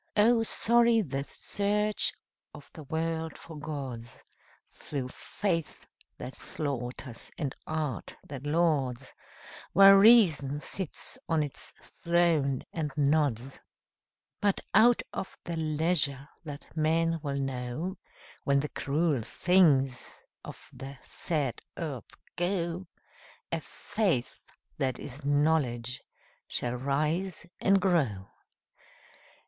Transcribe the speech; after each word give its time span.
Oh, 0.17 0.41
sorry 0.41 1.01
the 1.03 1.23
search 1.29 2.11
of 2.55 2.71
the 2.73 2.81
world 2.81 3.37
for 3.37 3.55
gods, 3.55 4.23
Through 4.67 5.09
faith 5.09 5.85
that 6.17 6.33
slaughters 6.33 7.29
and 7.37 7.53
art 7.67 8.15
that 8.27 8.47
lauds, 8.47 9.13
While 9.73 9.93
reason 9.93 10.59
sits 10.59 11.19
on 11.29 11.43
its 11.43 11.71
throne 12.03 12.63
and 12.73 12.91
nods. 12.97 13.59
But 14.41 14.61
out 14.73 15.03
of 15.13 15.37
the 15.43 15.55
leisure 15.55 16.29
that 16.45 16.75
men 16.75 17.19
will 17.21 17.37
know, 17.39 17.99
When 18.43 18.61
the 18.61 18.69
cruel 18.69 19.21
things 19.21 20.23
of 20.43 20.67
the 20.73 20.97
sad 21.03 21.61
earth 21.77 22.11
go, 22.37 22.87
A 23.51 23.61
Faith 23.61 24.39
that 24.79 24.97
is 24.97 25.23
Knowledge 25.23 26.01
shall 26.47 26.73
rise 26.73 27.45
and 27.59 27.79
grow. 27.79 28.25